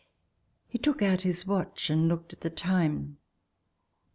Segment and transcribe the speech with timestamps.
[0.67, 3.17] He took out his watch and looked at the time.